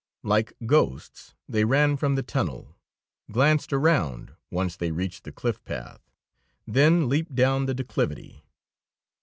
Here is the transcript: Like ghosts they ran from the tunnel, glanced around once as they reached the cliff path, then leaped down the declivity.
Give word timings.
Like 0.23 0.53
ghosts 0.65 1.35
they 1.47 1.63
ran 1.63 1.95
from 1.95 2.15
the 2.15 2.23
tunnel, 2.23 2.75
glanced 3.31 3.71
around 3.71 4.33
once 4.49 4.73
as 4.73 4.77
they 4.77 4.89
reached 4.89 5.25
the 5.25 5.31
cliff 5.31 5.63
path, 5.63 6.01
then 6.65 7.07
leaped 7.07 7.35
down 7.35 7.67
the 7.67 7.75
declivity. 7.75 8.43